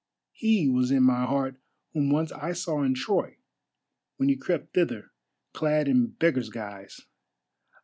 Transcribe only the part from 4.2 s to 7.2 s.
he crept thither clad in beggar's guise.